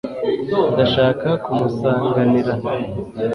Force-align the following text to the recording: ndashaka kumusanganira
ndashaka 0.73 1.27
kumusanganira 1.43 2.53